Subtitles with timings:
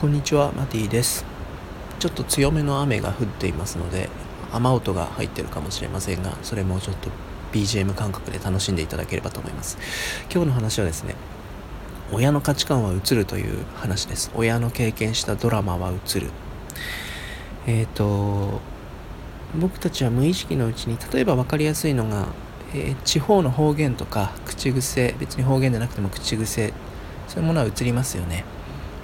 [0.00, 1.26] こんにちはマティです。
[1.98, 4.08] ちょっと強めの雨が降っていますので
[4.50, 7.10] 雨音が入ってるかもしれませんがそれもちょっと
[7.52, 9.76] BGM 感覚で楽しんでいただければと思います。
[10.32, 11.16] 今日の話はですね
[12.10, 14.30] 親の価値観は映るという話です。
[14.34, 16.30] 親の経験したドラマは映る。
[17.66, 18.62] えっ、ー、と
[19.54, 22.28] 僕たちは無意識のうちに例えば分かりやすいのが、
[22.72, 26.72] えー、地方の方言とか口癖別に方言でなくても口癖
[27.28, 28.46] そういうものは映りますよね。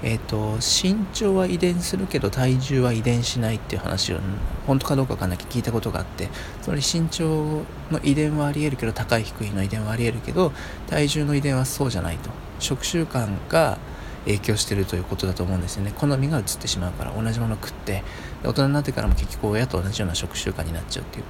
[0.06, 4.18] えっ、ー、と身長は遺伝するけど体重は遺伝しないっていう話を
[4.64, 6.28] 本当かどうかわかんないけど聞いたことがあって
[6.62, 10.52] つまり身長の遺伝はありえるけど高い低いの遺伝はありえるけど
[10.86, 12.30] 体重の遺伝はそうじゃないと。
[12.60, 13.78] 食習慣が
[14.26, 15.92] 影響してるということだと思うんですよね。
[15.96, 18.04] 好みが移ってしまうから同じもの食って
[18.44, 21.24] 大人になってからも結局親と同じような食習慣になっちゃうっていう。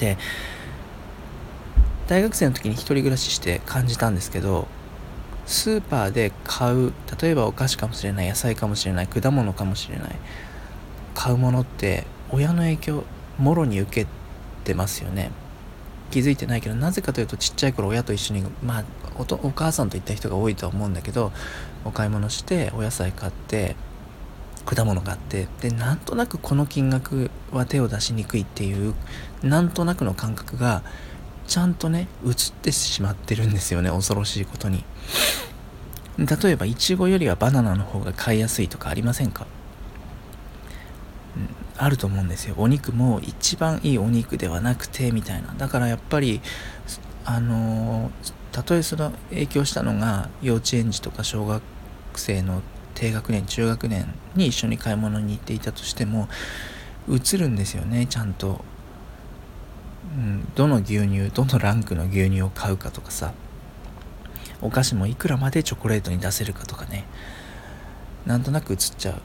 [0.00, 0.18] で
[2.08, 4.66] 大学生の時に一人暮らしして感じたんですけど
[5.46, 10.16] スーパーで買う例えばお菓子かもしれない野菜かもしれない果物かもしれない
[11.14, 13.04] 買うものって親の影響
[13.38, 14.06] もろに受け
[14.64, 15.30] てますよね。
[16.10, 18.84] 気づいてないけどなぜかというとちっちゃい頃親と一緒にまあ
[19.16, 21.32] おお母さんと行った人が多いとは思うんだけど
[21.86, 23.76] お買い物してお野菜買って
[24.66, 28.94] 果物買ってでなんとなくこの金額は手を出しにくいっていう
[29.42, 30.82] なんとなくの感覚が
[31.52, 34.86] ちゃんとね映ってしまってるんですよね恐ろしいことに。
[36.16, 39.46] 例えばいちごよりはバナナの方が買いやすいとかありませんか、
[41.36, 42.54] うん、あると思うんですよ。
[42.56, 45.52] お肉も一番いいお肉ではなくてみたいな。
[45.58, 46.40] だからやっぱり
[47.26, 48.10] あの
[48.50, 51.62] たとえその影響したのが幼稚園児とか小学
[52.14, 52.62] 生の
[52.94, 56.30] 低学年中学年に一緒に買い物に行っていたとしても
[57.10, 58.64] 映るんですよねちゃんと。
[60.54, 63.32] どの牛乳どのランクの牛乳を買うかとかさ。
[64.60, 67.04] お菓子もいくらまでチョコレートに出せるかとかね。
[68.26, 69.20] なんとなく映っちゃう。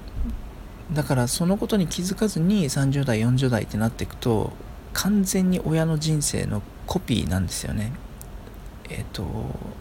[0.94, 4.54] だからそのことに気づかずに30代40代ってなっていくと
[4.94, 7.92] 完全に親の人生のコピーなんですよね。
[8.90, 9.26] えっ、ー、と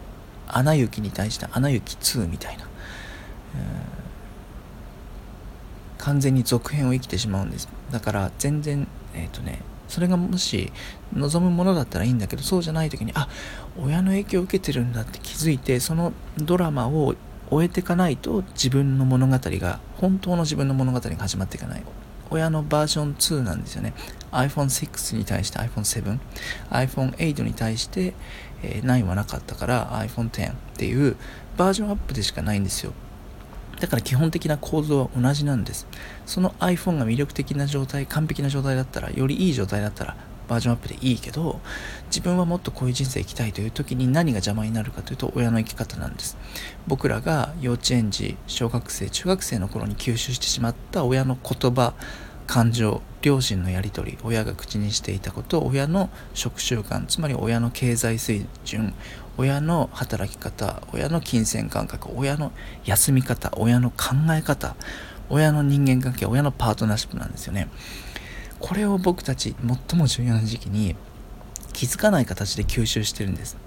[0.47, 2.65] 「アナ雪」に対して「アナ雪2」みたいな、
[5.97, 7.67] 完全に続編を生きてしまうんです。
[7.89, 10.71] だから全然えっ、ー、とねそれがもし
[11.13, 13.29] 望むものだったらいいんだけどそうじゃない時にあ
[13.79, 17.15] 親の影響を受けてるんだって気づいてそのドラマを
[17.49, 21.83] 終えていかないと自分の物語が本当の自分の物語が始まっていかない。
[22.29, 23.93] 親のバージョン2なんですよね。
[24.31, 26.19] iPhone6 に対して iPhone7
[26.71, 28.13] iPhone8 に対して、
[28.63, 31.15] え、9はなかったから iPhone10 っていう
[31.55, 32.91] バージョンアップでしかないんですよ。
[33.79, 35.87] だから基本的な構造は同じなんです。
[36.25, 40.15] その iPhone が魅力的な状態、完璧な状態だったら、よりいい状態だったら、
[40.47, 41.59] バージョンアップでいいけど、
[42.07, 46.37] 自分はもっとこういう人生生きたいという時に何が邪魔になるかというと、親の生き方なんです。
[46.87, 51.93] 僕らが幼稚園児、小学生、中学生の頃に吸収してしまった親の言葉、
[52.47, 58.93] 感情、両親のやり取り、親が口にしていたこと、親の食習慣、つまり親の経済水準、
[59.37, 62.51] 親の働き方親の金銭感覚親の
[62.85, 64.75] 休み方親の考え方
[65.29, 67.67] 親の人間関係親のパートナーシップなんですよね。
[68.59, 69.55] これを僕たち
[69.89, 70.95] 最も重要な時期に
[71.73, 73.57] 気づかない形で吸収してるんです。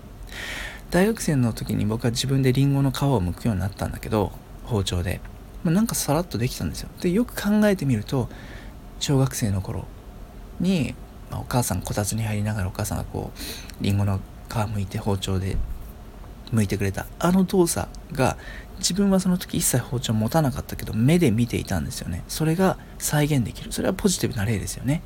[0.90, 4.32] 大学生の時に僕は自分でリンゴの皮を剥くようになったんだけど
[4.64, 5.20] 包丁で、
[5.62, 6.88] まあ、なんかさらっとできたんですよ。
[7.02, 8.30] でよく考えてみると
[9.00, 9.86] 小学生の頃
[10.60, 10.94] に、
[11.30, 15.56] まあ、お母さんこたつに入りながらお母さんがこうリンゴの皮むいて包丁で
[16.52, 17.06] 剥いてくれた。
[17.18, 18.36] あの動作が
[18.78, 22.24] 自分はその時一切包丁持たなかったけど目で見ていたんですよね。
[22.28, 23.72] それが再現できる。
[23.72, 25.02] それはポジティブな例ですよね。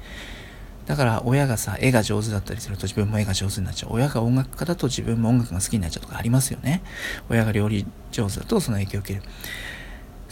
[0.87, 3.93] だから親がさ絵が上手だったりすると自分も絵が上手になっちゃう。
[3.93, 6.83] 親が音楽家だと自分も音楽が好きになっちゃうとかありますよね。
[7.29, 9.23] 親が料理上手だとその影響を受ける。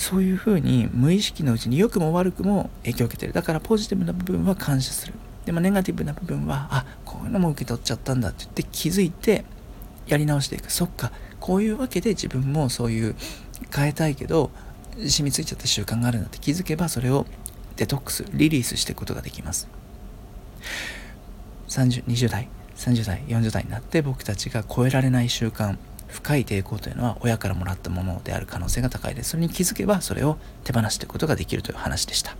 [0.03, 3.33] そういうふうに無意識のうちに良くも悪くも影響を受けてる。
[3.33, 5.15] だからポジティブな部分は感謝する。
[5.45, 9.45] でもネガティブな部分はあこういうのも受け取っちゃったんだって言って気づいて
[10.09, 10.73] やり直していく。
[10.73, 11.13] そっか。
[11.39, 13.15] こういうわけで自分もそういう
[13.73, 14.51] 変えたいけど
[14.97, 17.25] 染みついちゃった習慣があるんだって気づけばそれを
[17.77, 19.69] デトックスリリースしていくことができます。
[21.69, 25.77] 30 20代30代40代になって僕たちが超えられない習慣
[26.13, 29.31] 深い抵抗というのは親からもらったものである可能性が高いです。
[29.31, 32.37] それに気づけばそれを手放していくことができるという話でした。